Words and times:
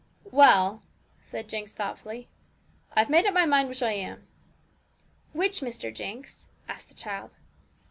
'Well,' 0.31 0.81
said 1.19 1.47
Jinx 1.47 1.71
thoughtfully, 1.71 2.27
'I've 2.95 3.11
made 3.11 3.27
up 3.27 3.35
my 3.35 3.45
mind 3.45 3.69
which 3.69 3.83
I 3.83 3.91
am.' 3.91 4.25
'Which, 5.31 5.59
Mr. 5.59 5.93
Jinx?' 5.93 6.47
asked 6.67 6.89
the 6.89 6.95
child. 6.95 7.35